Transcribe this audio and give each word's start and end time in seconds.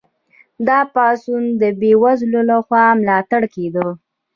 دا 0.67 0.79
پاڅون 0.93 1.43
د 1.61 1.63
بې 1.79 1.91
وزلو 2.03 2.41
لخوا 2.49 2.83
ملاتړ 2.99 3.41
کیده. 3.55 3.85